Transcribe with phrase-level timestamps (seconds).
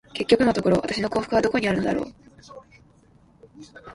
[0.15, 2.13] 結局のところ、私の幸福はどこにあるのだろう。